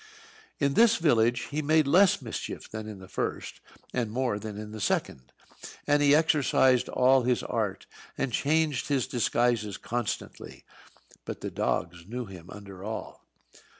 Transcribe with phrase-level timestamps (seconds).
[0.57, 3.61] In this village he made less mischief than in the first,
[3.93, 5.31] and more than in the second.
[5.85, 7.85] And he exercised all his art,
[8.17, 10.65] and changed his disguises constantly;
[11.23, 13.27] but the dogs knew him under all.